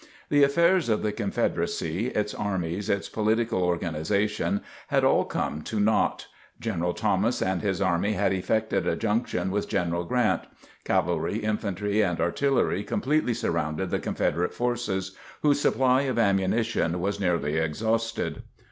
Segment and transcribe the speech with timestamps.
[0.29, 6.25] The affairs of the Confederacy, its armies, its political organization, had all come to naught.
[6.59, 10.41] General Thomas and his army had effected a junction with General Grant.
[10.85, 17.57] Cavalry, infantry and artillery completely surrounded the Confederate forces, whose supply of ammunition was nearly
[17.57, 18.41] exhausted.